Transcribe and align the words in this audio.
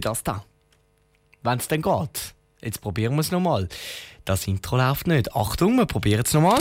Das 0.00 0.22
da. 0.22 0.44
Wenn 1.42 1.58
es 1.58 1.68
dann 1.68 1.82
geht. 1.82 2.34
Jetzt 2.62 2.80
probieren 2.80 3.14
wir 3.14 3.20
es 3.20 3.30
nochmal. 3.30 3.68
Das 4.24 4.46
Intro 4.46 4.76
läuft 4.76 5.06
nicht. 5.06 5.34
Achtung, 5.34 5.76
wir 5.76 5.86
probieren 5.86 6.22
es 6.24 6.34
nochmal. 6.34 6.58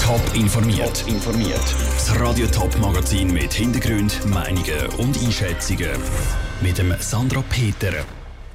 Top 0.00 0.34
informiert. 0.34 1.04
informiert. 1.08 1.60
Das 1.94 2.18
Radio 2.20 2.46
Top 2.46 2.78
Magazin 2.78 3.32
mit 3.32 3.52
Hintergrund, 3.52 4.24
Meinungen 4.26 4.86
und 4.98 5.20
Einschätzungen. 5.22 5.90
Mit 6.60 6.78
dem 6.78 6.94
Sandra 7.00 7.42
Peter. 7.50 7.92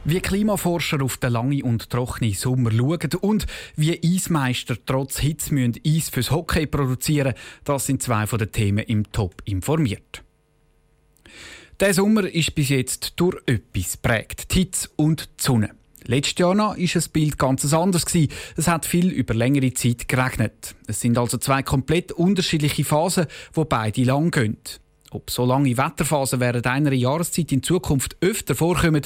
Wie 0.06 0.22
Klimaforscher 0.22 1.02
auf 1.02 1.18
den 1.18 1.34
langen 1.34 1.64
und 1.64 1.90
trockenen 1.90 2.34
Sommer 2.34 2.72
schauen 2.72 3.10
und 3.20 3.46
wie 3.76 4.00
Eismeister 4.02 4.78
trotz 4.86 5.20
Hitze 5.20 5.54
müssen 5.54 5.82
Eis 5.86 6.08
fürs 6.08 6.32
Hockey 6.32 6.66
produzieren 6.66 7.34
das 7.66 7.88
sind 7.88 8.02
zwei 8.02 8.26
von 8.26 8.40
den 8.40 8.52
Themen 8.54 8.86
im 8.86 9.12
Top 9.12 9.42
informiert. 9.44 10.24
Der 11.80 11.94
Sommer 11.94 12.28
ist 12.28 12.56
bis 12.56 12.70
jetzt 12.70 13.14
durch 13.18 13.38
etwas 13.46 13.98
prägt: 13.98 14.52
die 14.52 14.62
Hitze 14.62 14.90
und 14.96 15.30
die 15.40 15.44
Sonne. 15.44 15.70
Letztes 16.06 16.40
Jahr 16.40 16.56
noch 16.56 16.76
war 16.76 16.88
das 16.92 17.08
Bild 17.08 17.38
ganz 17.38 17.72
anders. 17.72 18.04
Es 18.56 18.68
hat 18.68 18.88
viel 18.88 19.10
über 19.10 19.36
längere 19.36 19.72
Zeit 19.74 20.08
geregnet. 20.08 20.74
Es 20.88 21.02
sind 21.02 21.20
also 21.20 21.38
zwei 21.38 21.62
komplett 21.62 22.12
unterschiedliche 22.12 22.84
Phasen, 22.84 23.28
wo 23.54 23.66
beide 23.66 24.04
lang 24.06 24.32
gehen. 24.32 24.58
Ob 25.12 25.30
so 25.30 25.46
lange 25.46 25.78
Wetterphasen 25.78 26.40
während 26.40 26.66
einer 26.66 26.94
Jahreszeit 26.94 27.52
in 27.52 27.62
Zukunft 27.62 28.18
öfter 28.22 28.56
vorkommen, 28.56 29.04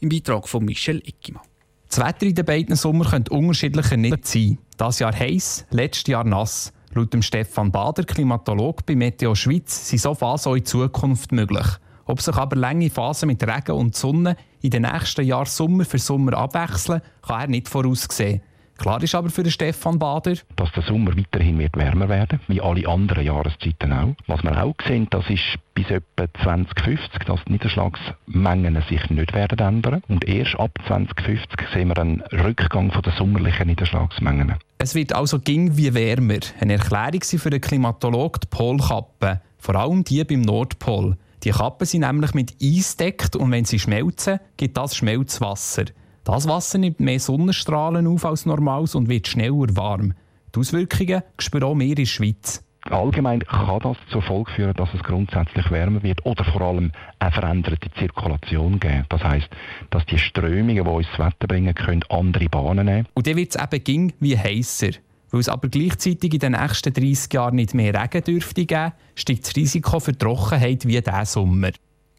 im 0.00 0.08
Beitrag 0.08 0.48
von 0.48 0.64
Michel 0.64 1.02
Ickimann. 1.06 1.42
Das 1.90 1.98
Wetter 1.98 2.24
in 2.24 2.34
den 2.34 2.46
beiden 2.46 2.76
Sommer 2.76 3.04
könnte 3.04 3.34
unterschiedlicher 3.34 3.98
nicht 3.98 4.26
sein. 4.26 4.56
Das 4.78 4.98
Jahr 4.98 5.14
heiß, 5.14 5.66
letztes 5.70 6.10
Jahr 6.10 6.24
nass. 6.24 6.72
Laut 6.94 7.12
dem 7.12 7.22
Stefan 7.22 7.70
Bader, 7.70 8.04
Klimatolog 8.04 8.86
bei 8.86 8.96
Meteo 8.96 9.34
Schweiz, 9.34 9.90
sind 9.90 10.00
so 10.00 10.14
Phasen 10.14 10.52
auch 10.52 10.56
in 10.56 10.64
Zukunft 10.64 11.30
möglich. 11.30 11.66
Ob 12.06 12.20
sich 12.20 12.36
aber 12.36 12.56
lange 12.56 12.90
Phasen 12.90 13.28
mit 13.28 13.42
Regen 13.42 13.72
und 13.72 13.96
Sonne 13.96 14.36
in 14.60 14.70
den 14.70 14.82
nächsten 14.82 15.24
Jahren 15.24 15.46
Sommer 15.46 15.84
für 15.84 15.98
Sommer 15.98 16.34
abwechseln, 16.34 17.00
kann 17.22 17.40
er 17.40 17.46
nicht 17.48 17.68
voraussehen. 17.68 18.42
Klar 18.76 19.02
ist 19.02 19.14
aber 19.14 19.30
für 19.30 19.44
den 19.44 19.52
Stefan 19.52 19.98
Bader, 19.98 20.34
dass 20.56 20.72
der 20.72 20.82
Sommer 20.82 21.16
weiterhin 21.16 21.58
wird 21.58 21.76
wärmer 21.76 22.08
werden, 22.08 22.40
wie 22.48 22.60
alle 22.60 22.88
anderen 22.88 23.24
Jahreszeiten 23.24 23.92
auch. 23.92 24.14
Was 24.26 24.42
wir 24.42 24.62
auch 24.62 24.74
sehen, 24.86 25.06
das 25.10 25.24
ist 25.30 25.58
bis 25.74 25.88
etwa 25.90 26.26
2050, 26.42 27.24
dass 27.24 27.40
die 27.46 27.52
Niederschlagsmengen 27.52 28.82
sich 28.88 29.10
nicht 29.10 29.32
werden 29.32 29.58
ändern. 29.58 30.02
Und 30.08 30.24
erst 30.24 30.58
ab 30.58 30.72
2050 30.86 31.68
sehen 31.72 31.88
wir 31.88 31.98
einen 31.98 32.20
Rückgang 32.32 32.90
von 32.90 33.02
der 33.02 33.12
sommerlichen 33.12 33.68
Niederschlagsmengen. 33.68 34.54
Es 34.78 34.94
wird 34.94 35.14
also 35.14 35.38
ging 35.38 35.76
wie 35.76 35.94
wärmer. 35.94 36.40
Eine 36.60 36.74
Erklärung 36.74 37.22
für 37.22 37.50
den 37.50 37.60
Klimatolog 37.60 38.40
die 38.40 38.48
Polkappen, 38.48 39.40
vor 39.58 39.76
allem 39.76 40.02
die 40.02 40.24
beim 40.24 40.42
Nordpol. 40.42 41.16
Die 41.44 41.50
Kappen 41.50 41.86
sind 41.86 42.00
nämlich 42.00 42.32
mit 42.32 42.56
Eis 42.62 42.96
deckt 42.96 43.36
und 43.36 43.52
wenn 43.52 43.66
sie 43.66 43.78
schmelzen, 43.78 44.40
gibt 44.56 44.78
das 44.78 44.96
Schmelzwasser. 44.96 45.84
Das 46.24 46.48
Wasser 46.48 46.78
nimmt 46.78 47.00
mehr 47.00 47.20
Sonnenstrahlen 47.20 48.06
auf 48.06 48.24
als 48.24 48.46
normales 48.46 48.94
und 48.94 49.10
wird 49.10 49.28
schneller 49.28 49.76
warm. 49.76 50.14
Die 50.54 50.60
Auswirkungen 50.60 51.22
spüren 51.38 51.64
auch 51.64 51.74
mehr 51.74 51.88
in 51.88 51.96
der 51.96 52.06
Schweiz. 52.06 52.64
Allgemein 52.84 53.40
kann 53.40 53.80
das 53.80 53.98
zur 54.10 54.22
Folge 54.22 54.52
führen, 54.52 54.74
dass 54.74 54.88
es 54.94 55.02
grundsätzlich 55.02 55.70
wärmer 55.70 56.02
wird 56.02 56.24
oder 56.24 56.44
vor 56.44 56.62
allem 56.62 56.92
eine 57.18 57.32
veränderte 57.32 57.90
Zirkulation 57.98 58.80
geben. 58.80 59.04
Das 59.10 59.22
heißt, 59.22 59.48
dass 59.90 60.06
die 60.06 60.18
Strömungen, 60.18 60.84
die 60.84 60.90
uns 60.90 61.06
das 61.16 61.26
Wetter 61.26 61.46
bringen 61.46 61.74
können, 61.74 62.04
andere 62.08 62.46
Bahnen 62.46 62.86
nehmen. 62.86 63.08
Und 63.12 63.26
dann 63.26 63.36
wird 63.36 63.54
es 63.54 63.62
eben 63.62 63.84
ging 63.84 64.12
wie 64.20 64.38
heißer. 64.38 64.92
Weil 65.34 65.40
es 65.40 65.48
aber 65.48 65.66
gleichzeitig 65.66 66.32
in 66.32 66.38
den 66.38 66.52
nächsten 66.52 66.92
30 66.92 67.32
Jahren 67.32 67.56
nicht 67.56 67.74
mehr 67.74 67.92
Regen 67.92 68.22
dürfte 68.22 68.66
geben, 68.66 68.92
steigt 69.16 69.44
das 69.44 69.56
Risiko 69.56 69.98
für 69.98 70.16
Trockenheit 70.16 70.86
wie 70.86 71.00
diesen 71.00 71.24
Sommer. 71.24 71.72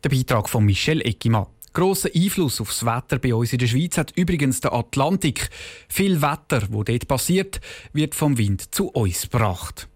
Der 0.03 0.09
Beitrag 0.09 0.49
von 0.49 0.65
Michel 0.65 0.99
Eckimann. 0.99 1.45
Grossen 1.71 2.11
Einfluss 2.13 2.59
auf 2.59 2.67
das 2.67 2.85
Wetter 2.85 3.19
bei 3.19 3.33
uns 3.33 3.53
in 3.53 3.59
der 3.59 3.67
Schweiz 3.67 3.97
hat 3.97 4.11
übrigens 4.17 4.59
der 4.59 4.73
Atlantik. 4.73 5.49
Viel 5.87 6.21
Wetter, 6.21 6.63
wo 6.71 6.83
dort 6.83 7.07
passiert, 7.07 7.61
wird 7.93 8.15
vom 8.15 8.37
Wind 8.37 8.75
zu 8.75 8.89
uns 8.89 9.21
gebracht. 9.21 9.87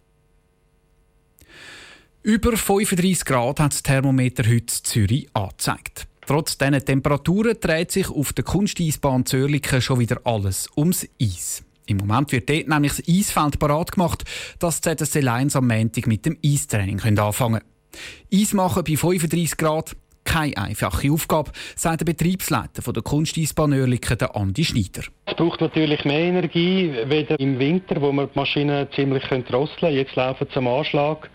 Über 2.23 2.55
35 2.55 3.25
Grad 3.25 3.59
hat 3.59 3.73
das 3.73 3.83
Thermometer 3.83 4.43
heute 4.43 4.55
in 4.55 4.67
Zürich 4.69 5.27
angezeigt. 5.33 6.08
Trotz 6.25 6.58
diesen 6.58 6.85
Temperaturen 6.85 7.58
dreht 7.59 7.91
sich 7.91 8.09
auf 8.09 8.31
der 8.31 8.45
Kunsteisbahn 8.45 9.25
Zürlichen 9.25 9.81
schon 9.81 9.99
wieder 9.99 10.21
alles 10.23 10.69
ums 10.77 11.05
Eis. 11.21 11.65
Im 11.89 11.98
Moment 11.98 12.32
wird 12.32 12.50
dort 12.50 12.67
nämlich 12.67 12.94
das 12.94 13.08
Eisfeld 13.08 13.60
parat 13.60 13.92
gemacht, 13.92 14.23
dass 14.60 14.82
die 14.82 14.95
ZSC 14.95 15.22
Lions 15.22 15.55
am 15.55 15.67
Montag 15.67 16.08
mit 16.08 16.26
dem 16.26 16.38
Eistraining 16.45 17.02
anfangen 17.02 17.61
können. 17.61 18.42
Eis 18.42 18.54
machen 18.54 18.83
bei 18.83 18.95
35 18.95 19.58
Grad, 19.58 19.95
keine 20.23 20.55
einfache 20.58 21.11
Aufgabe, 21.11 21.52
sagt 21.76 22.02
der 22.02 22.05
Betriebsleiter 22.05 22.94
der 22.94 23.02
Kunsteisbahn 23.02 23.73
Oerlikon, 23.73 24.17
Andi 24.33 24.64
Schneider. 24.64 25.04
Es 25.26 25.36
braucht 25.36 25.61
natürlich 25.61 26.05
mehr 26.05 26.20
Energie, 26.20 26.94
weder 27.05 27.39
im 27.39 27.58
Winter, 27.58 28.00
wo 28.00 28.11
wir 28.11 28.27
die 28.27 28.38
Maschinen 28.38 28.88
ziemlich 28.95 29.23
drosseln 29.23 29.80
können. 29.80 29.95
Jetzt 29.95 30.16
laufen 30.16 30.48
sie 30.52 30.58
am 30.58 30.67
Anschlag. 30.67 31.30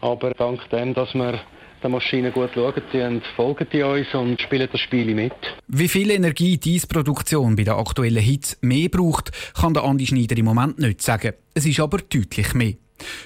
Aber 0.00 0.32
dank 0.34 0.68
dem, 0.70 0.94
dass 0.94 1.12
wir 1.14 1.40
der 1.82 1.90
Maschine 1.90 2.30
gut 2.30 2.50
schauen, 2.54 2.82
die 2.92 3.20
folgen 3.36 3.66
die 3.72 3.82
uns 3.82 4.14
und 4.14 4.40
spielen 4.40 4.68
das 4.70 4.80
Spiel 4.80 5.14
mit. 5.14 5.32
Wie 5.68 5.88
viel 5.88 6.10
Energie 6.10 6.56
diese 6.56 6.86
Produktion 6.86 7.56
bei 7.56 7.64
der 7.64 7.76
aktuellen 7.76 8.22
Hitze 8.22 8.56
mehr 8.60 8.88
braucht, 8.88 9.32
kann 9.54 9.74
der 9.74 9.84
Andi 9.84 10.06
Schneider 10.06 10.36
im 10.36 10.44
Moment 10.44 10.78
nicht 10.78 11.02
sagen. 11.02 11.32
Es 11.54 11.66
ist 11.66 11.80
aber 11.80 11.98
deutlich 11.98 12.54
mehr. 12.54 12.74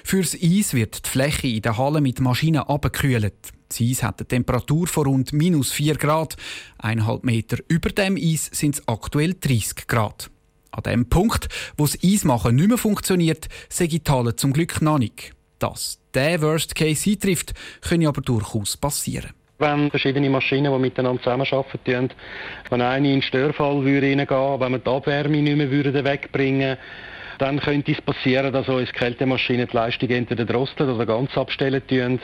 Fürs 0.03 0.35
Eis 0.35 0.73
wird 0.73 1.05
die 1.05 1.09
Fläche 1.09 1.47
in 1.47 1.61
der 1.61 1.77
Halle 1.77 2.01
mit 2.01 2.19
Maschinen 2.19 2.61
abgekühlt. 2.61 3.33
Das 3.69 3.81
Eis 3.81 4.01
hat 4.03 4.19
eine 4.19 4.27
Temperatur 4.27 4.87
von 4.87 5.05
rund 5.05 5.33
minus 5.33 5.71
4 5.71 5.95
Grad. 5.95 6.35
Eineinhalb 6.77 7.23
Meter 7.23 7.57
über 7.67 7.89
dem 7.89 8.17
Eis 8.17 8.49
sind 8.51 8.75
es 8.75 8.87
aktuell 8.87 9.35
30 9.39 9.87
Grad. 9.87 10.31
An 10.71 10.83
dem 10.83 11.09
Punkt, 11.09 11.47
wo 11.77 11.85
das 11.85 11.97
Eismachen 12.03 12.55
nicht 12.55 12.69
mehr 12.69 12.77
funktioniert, 12.77 13.47
sehe 13.69 13.87
die 13.87 14.01
Halle 14.07 14.35
zum 14.35 14.53
Glück 14.53 14.81
noch 14.81 14.99
nicht. 14.99 15.33
Dass 15.59 15.99
der 16.17 16.41
Worst 16.41 16.75
Case 16.75 17.09
eintrifft, 17.09 17.53
könnte 17.81 18.07
aber 18.07 18.21
durchaus 18.21 18.75
passieren. 18.75 19.31
Wenn 19.59 19.89
verschiedene 19.89 20.29
Maschinen, 20.29 20.71
die 20.71 20.79
miteinander 20.79 21.21
zusammenarbeiten, 21.21 22.09
wenn 22.69 22.81
eine 22.81 23.07
in 23.07 23.13
den 23.15 23.21
Störfall 23.21 23.77
reingehen 23.77 24.19
würde, 24.29 24.59
wenn 24.59 24.71
wir 24.71 24.79
die 24.79 24.89
Abwärme 24.89 25.41
nicht 25.41 25.55
mehr 25.57 25.71
wegbringen 25.71 26.61
würden, 26.61 26.77
dann 27.37 27.59
könnte 27.59 27.91
es 27.91 28.01
passieren, 28.01 28.51
dass 28.51 28.67
uns 28.67 28.91
Kältemaschinen 28.93 29.67
die 29.67 29.75
Leistung 29.75 30.09
entweder 30.09 30.45
drosseln 30.45 30.89
oder 30.89 31.05
ganz 31.05 31.37
abstellen 31.37 31.81
tun. 31.87 32.19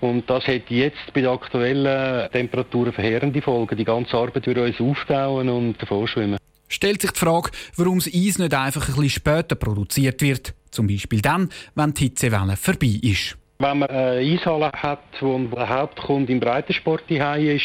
Und 0.00 0.28
das 0.28 0.46
hat 0.46 0.70
jetzt 0.70 1.12
bei 1.14 1.22
den 1.22 1.30
aktuellen 1.30 2.30
Temperaturen 2.30 2.92
verheerende 2.92 3.40
Folgen. 3.40 3.76
Die 3.76 3.84
ganze 3.84 4.16
Arbeit 4.16 4.46
würde 4.46 4.64
uns 4.64 4.80
auftauen 4.80 5.48
und 5.48 5.80
davonschwimmen. 5.80 6.38
Stellt 6.68 7.00
sich 7.00 7.12
die 7.12 7.18
Frage, 7.18 7.50
warum 7.76 7.98
das 7.98 8.08
Eis 8.08 8.38
nicht 8.38 8.52
einfach 8.52 8.88
ein 8.88 8.94
bisschen 8.94 9.10
später 9.10 9.54
produziert 9.54 10.20
wird. 10.20 10.52
Zum 10.76 10.86
Beispiel 10.86 11.22
dann, 11.22 11.48
wenn 11.74 11.94
die 11.94 12.04
Hitzewelle 12.04 12.54
vorbei 12.56 13.00
ist. 13.02 13.38
Wenn 13.58 13.78
man 13.78 13.88
eine 13.88 14.20
Eishalle 14.20 14.70
hat, 14.70 15.00
wo 15.20 15.38
der 15.38 15.68
Hauptkunde 15.70 16.30
im 16.30 16.38
Breitensport 16.38 17.10
ist, 17.10 17.64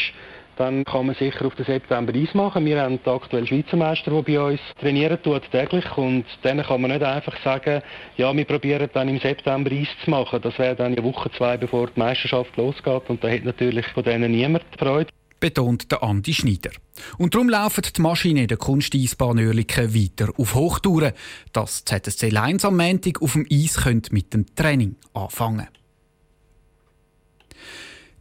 dann 0.56 0.84
kann 0.84 1.06
man 1.06 1.14
sicher 1.16 1.44
auf 1.44 1.54
den 1.54 1.66
September 1.66 2.14
Eis 2.14 2.32
machen. 2.34 2.64
Wir 2.64 2.80
haben 2.80 3.02
den 3.02 3.12
aktuellen 3.12 3.46
Schweizer 3.46 3.76
Meister, 3.76 4.10
der 4.10 4.22
bei 4.22 4.40
uns 4.40 4.60
trainieren 4.80 5.22
tut, 5.22 5.42
täglich. 5.50 5.84
Und 5.96 6.24
dann 6.42 6.62
kann 6.62 6.80
man 6.80 6.90
nicht 6.90 7.02
einfach 7.02 7.36
sagen, 7.44 7.82
ja, 8.16 8.34
wir 8.34 8.44
probieren 8.46 8.88
dann 8.94 9.08
im 9.10 9.18
September 9.18 9.70
Eis 9.70 9.88
zu 10.04 10.10
machen. 10.10 10.40
Das 10.40 10.58
wäre 10.58 10.74
dann 10.74 10.92
eine 10.92 11.04
Woche, 11.04 11.30
zwei, 11.32 11.58
bevor 11.58 11.88
die 11.88 12.00
Meisterschaft 12.00 12.56
losgeht. 12.56 13.02
Und 13.08 13.22
da 13.22 13.28
hat 13.28 13.44
natürlich 13.44 13.86
von 13.88 14.04
denen 14.04 14.32
niemand 14.32 14.64
Freude 14.78 15.10
betont 15.42 15.90
der 15.90 16.04
Andi 16.04 16.32
Schneider. 16.32 16.70
Und 17.18 17.34
darum 17.34 17.48
laufen 17.48 17.82
die 17.94 18.00
Maschinen 18.00 18.46
der 18.46 18.56
Kunsteisbahn 18.56 19.40
Oerlikon 19.40 19.92
weiter 19.92 20.32
auf 20.38 20.54
Hochtouren, 20.54 21.12
dass 21.52 21.84
ZSC 21.84 22.28
Lines 22.28 22.64
am 22.64 22.76
Montag 22.76 23.20
auf 23.20 23.32
dem 23.32 23.46
Eis 23.50 23.76
mit 24.12 24.32
dem 24.32 24.46
Training 24.54 24.94
anfangen 25.12 25.66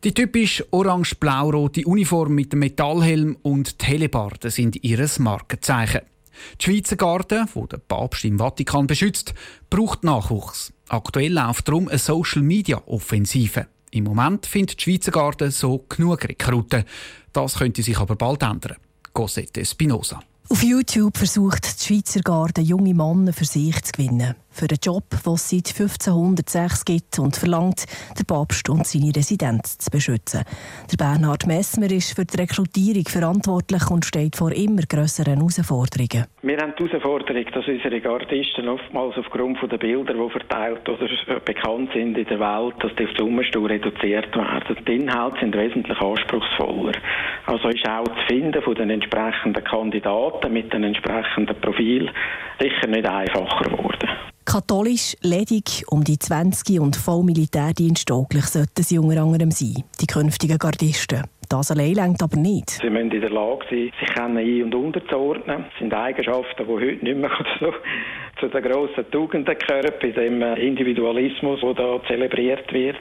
Die 0.03 0.15
typisch 0.15 0.63
orange-blau-rote 0.71 1.85
Uniform 1.85 2.33
mit 2.33 2.53
dem 2.53 2.59
Metallhelm 2.59 3.37
und 3.43 3.77
Telebarden 3.77 4.49
sind 4.49 4.83
ihres 4.83 5.19
Markenzeichen. 5.19 6.01
Die 6.59 6.65
Schweizer 6.65 6.95
Garde, 6.95 7.45
wo 7.53 7.67
der 7.67 7.77
Papst 7.77 8.25
im 8.25 8.39
Vatikan 8.39 8.87
beschützt, 8.87 9.35
braucht 9.69 10.03
Nachwuchs. 10.03 10.73
Aktuell 10.89 11.33
läuft 11.33 11.67
darum 11.67 11.87
eine 11.87 11.99
Social-Media-Offensive. 11.99 13.67
Im 13.93 14.05
Moment 14.05 14.45
findet 14.45 14.79
die 14.79 14.83
Schweizer 14.83 15.11
Garde 15.11 15.51
so 15.51 15.85
genug 15.89 16.23
Rekruten. 16.23 16.85
Das 17.33 17.55
könnte 17.55 17.83
sich 17.83 17.97
aber 17.97 18.15
bald 18.15 18.41
ändern. 18.41 18.77
Cosette 19.11 19.65
Spinoza. 19.65 20.21
Auf 20.47 20.63
YouTube 20.63 21.17
versucht 21.17 21.81
die 21.81 21.85
Schweizer 21.85 22.21
Garde 22.21 22.61
junge 22.61 22.93
Männer 22.93 23.33
für 23.33 23.45
sich 23.45 23.81
zu 23.83 23.91
gewinnen. 23.91 24.35
Für 24.51 24.67
einen 24.69 24.79
Job, 24.83 25.03
den 25.09 25.33
es 25.33 25.49
seit 25.49 25.67
1506 25.67 26.85
gibt 26.85 27.19
und 27.19 27.35
verlangt, 27.35 27.85
den 28.17 28.25
Papst 28.25 28.69
und 28.69 28.85
seine 28.85 29.15
Residenz 29.15 29.77
zu 29.77 29.89
beschützen. 29.89 30.43
Der 30.91 30.97
Bernhard 30.97 31.47
Messmer 31.47 31.89
ist 31.89 32.15
für 32.15 32.25
die 32.25 32.37
Rekrutierung 32.37 33.05
verantwortlich 33.07 33.89
und 33.89 34.05
steht 34.05 34.35
vor 34.35 34.51
immer 34.51 34.83
grösseren 34.83 35.37
Herausforderungen. 35.37 36.27
Wir 36.41 36.57
haben 36.57 36.73
die 36.77 36.87
Herausforderung, 36.87 37.45
dass 37.53 37.67
unsere 37.67 38.01
Gardisten 38.01 38.67
oftmals 38.67 39.17
aufgrund 39.17 39.59
der 39.61 39.77
Bilder, 39.77 40.13
die 40.13 40.29
verteilt 40.29 40.87
oder 40.87 41.07
bekannt 41.39 41.91
sind 41.93 42.17
in 42.17 42.25
der 42.25 42.39
Welt, 42.39 42.75
dass 42.79 42.95
die 42.95 43.05
auf 43.05 43.13
die 43.13 43.23
Umstuhl 43.23 43.67
reduziert 43.67 44.35
werden. 44.35 44.77
Die 44.85 44.95
Inhalte 44.95 45.39
sind 45.39 45.55
wesentlich 45.55 45.99
anspruchsvoller. 45.99 46.93
Also 47.45 47.69
ist 47.69 47.87
auch 47.87 48.07
das 48.07 48.25
Finden 48.27 48.61
von 48.61 48.75
den 48.75 48.89
entsprechenden 48.89 49.63
Kandidaten 49.63 50.53
mit 50.53 50.73
den 50.73 50.83
entsprechenden 50.83 51.55
Profil 51.61 52.09
sicher 52.59 52.87
nicht 52.87 53.07
einfacher 53.07 53.69
geworden. 53.69 54.09
Katholisch, 54.51 55.15
ledig, 55.21 55.85
um 55.87 56.03
die 56.03 56.19
20 56.19 56.81
und 56.81 56.97
voll 56.97 57.23
Militärdiensttauglich 57.23 58.43
sollten 58.47 58.83
sie 58.83 58.99
unter 58.99 59.21
anderem 59.21 59.49
sein, 59.49 59.85
die 60.01 60.07
künftigen 60.07 60.57
Gardisten. 60.57 61.23
Das 61.47 61.71
allein 61.71 61.93
längt 61.93 62.21
aber 62.21 62.35
nicht. 62.35 62.71
Sie 62.71 62.89
müssen 62.89 63.11
in 63.11 63.21
der 63.21 63.29
Lage 63.29 63.65
sein, 63.69 63.91
sich 63.97 64.19
ein- 64.19 64.63
und 64.63 64.75
unterzuordnen. 64.75 65.63
Das 65.69 65.79
sind 65.79 65.93
Eigenschaften, 65.93 66.65
die 66.65 66.69
heute 66.69 67.01
nicht 67.01 67.17
mehr 67.17 67.31
so 67.61 67.71
zu 68.41 68.49
den 68.49 68.63
grossen 68.63 69.09
Tugenden 69.11 69.55
gehören, 69.57 69.93
bei 70.01 70.09
dem 70.09 70.41
Individualismus, 70.41 71.61
der 71.61 71.73
da 71.75 72.01
zelebriert 72.07 72.73
wird. 72.73 72.97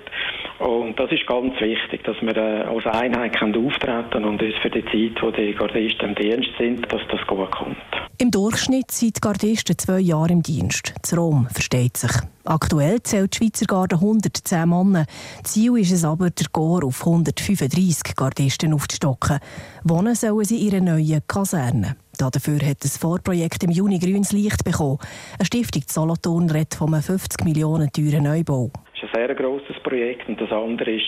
Und 0.60 1.00
das 1.00 1.10
ist 1.10 1.26
ganz 1.26 1.58
wichtig, 1.60 2.04
dass 2.04 2.20
wir 2.20 2.36
äh, 2.36 2.62
als 2.62 2.86
Einheit 2.86 3.34
auftreten 3.42 4.24
und 4.24 4.42
uns 4.42 4.54
für 4.60 4.68
die 4.68 4.84
Zeit, 4.84 5.22
wo 5.22 5.30
die 5.30 5.54
Gardisten 5.54 6.10
im 6.10 6.14
Dienst 6.14 6.50
sind, 6.58 6.92
dass 6.92 7.00
das 7.10 7.26
gut 7.26 7.50
kommt. 7.50 7.76
Im 8.18 8.30
Durchschnitt 8.30 8.90
sind 8.90 9.16
die 9.16 9.20
Gardisten 9.20 9.78
zwei 9.78 10.00
Jahre 10.00 10.32
im 10.32 10.42
Dienst. 10.42 10.92
Das 11.00 11.16
Rom 11.16 11.48
versteht 11.50 11.96
sich. 11.96 12.10
Aktuell 12.44 13.02
zählt 13.02 13.32
die 13.32 13.38
Schweizer 13.38 13.64
Garde 13.64 13.96
110 13.96 14.68
Männer. 14.68 15.06
Ziel 15.44 15.78
ist 15.78 15.92
es 15.92 16.04
aber, 16.04 16.28
der 16.28 16.46
Chor 16.52 16.84
auf 16.84 17.00
135 17.00 18.14
Gardisten 18.14 18.74
aufzustocken. 18.74 19.38
Wohnen 19.84 20.14
sollen 20.14 20.44
sie 20.44 20.66
in 20.66 20.72
ihrer 20.72 20.80
neuen 20.84 21.22
Kaserne. 21.26 21.96
Dafür 22.28 22.60
hat 22.60 22.84
das 22.84 22.98
Vorprojekt 22.98 23.64
im 23.64 23.70
Juni 23.70 23.98
grünes 23.98 24.32
Licht 24.32 24.62
bekommen. 24.64 24.98
Eine 25.38 25.46
Stiftung 25.46 25.82
Solothurn 25.86 26.50
redet 26.50 26.74
von 26.74 26.92
einem 26.92 27.02
50 27.02 27.44
Millionen 27.44 27.90
teuren 27.90 28.24
Neubau. 28.24 28.70
Das 28.92 29.02
ist 29.02 29.16
ein 29.16 29.26
sehr 29.26 29.34
grosses 29.34 29.82
Projekt 29.82 30.28
und 30.28 30.38
das 30.40 30.50
andere 30.50 30.90
ist 30.90 31.06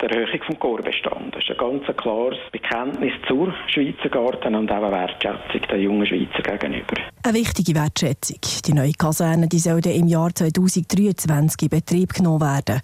die 0.00 0.06
Erhöhung 0.06 0.40
des 0.48 0.58
Chorbestands. 0.58 1.30
Das 1.32 1.42
ist 1.42 1.50
ein 1.50 1.56
ganz 1.56 1.96
klares 1.96 2.38
Bekenntnis 2.52 3.12
zur 3.26 3.54
Schweizer 3.68 4.08
Garten 4.08 4.54
und 4.54 4.70
auch 4.70 4.82
eine 4.82 4.92
Wertschätzung 4.92 5.60
den 5.70 5.80
jungen 5.80 6.06
Schweizer 6.06 6.42
gegenüber. 6.42 6.94
Eine 7.22 7.34
wichtige 7.34 7.74
Wertschätzung. 7.74 8.40
Die 8.66 8.72
neue 8.72 8.92
Kaserne 8.92 9.48
die 9.48 9.58
soll 9.58 9.86
im 9.86 10.08
Jahr 10.08 10.34
2023 10.34 11.62
in 11.62 11.68
Betrieb 11.68 12.14
genommen 12.14 12.40
werden. 12.40 12.80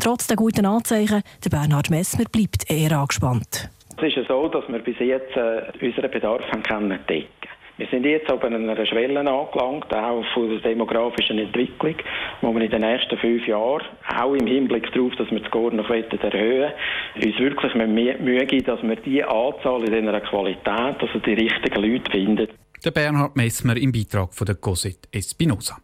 Trotz 0.00 0.26
der 0.26 0.36
guten 0.36 0.66
Anzeichen, 0.66 1.22
der 1.44 1.50
Bernhard 1.50 1.90
Messmer 1.90 2.24
bleibt 2.30 2.70
eher 2.70 2.98
angespannt. 2.98 3.70
Es 4.02 4.16
ist 4.16 4.28
so, 4.28 4.48
dass 4.48 4.68
wir 4.68 4.78
bis 4.80 4.98
jetzt 4.98 5.36
äh, 5.36 5.62
unseren 5.80 6.10
Bedarf 6.10 6.42
haben 6.50 6.62
können 6.62 6.98
decken 7.08 7.48
wir 7.78 7.86
sind 7.88 8.04
jetzt 8.04 8.30
aber 8.30 8.46
an 8.46 8.68
einer 8.68 8.86
Schwelle 8.86 9.18
angelangt, 9.18 9.92
auch 9.92 10.24
von 10.34 10.48
der 10.50 10.60
demografischen 10.60 11.38
Entwicklung, 11.38 11.96
wo 12.40 12.54
wir 12.54 12.62
in 12.62 12.70
den 12.70 12.82
nächsten 12.82 13.16
fünf 13.18 13.46
Jahren, 13.46 13.82
auch 14.14 14.34
im 14.34 14.46
Hinblick 14.46 14.92
darauf, 14.92 15.12
dass 15.16 15.30
wir 15.30 15.40
das 15.40 15.50
Gore 15.50 15.74
noch 15.74 15.88
erhöhen 15.90 16.72
uns 17.16 17.38
wirklich 17.38 17.74
Mühe 17.74 18.46
geben, 18.46 18.64
dass 18.66 18.82
wir 18.82 18.96
diese 18.96 19.28
Anzahl 19.28 19.82
in 19.82 20.04
dieser 20.04 20.20
Qualität, 20.20 20.66
also 20.68 21.18
die 21.18 21.32
richtigen 21.32 21.82
Leute 21.82 22.10
finden. 22.10 22.48
Der 22.84 22.90
Bernhard 22.90 23.36
Messmer 23.36 23.76
im 23.76 23.90
Beitrag 23.90 24.32
von 24.34 24.44
der 24.44 24.56
Cosette 24.56 25.08
Espinosa. 25.10 25.76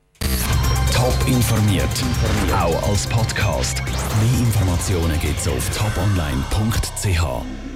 Top 0.95 1.15
informiert, 1.27 1.85
auch 2.53 2.89
als 2.89 3.09
Podcast. 3.09 3.83
Mehr 3.85 4.41
Informationen 4.41 5.19
gibt 5.21 5.39
es 5.39 5.49
auf 5.49 5.71
toponline.ch. 5.77 7.68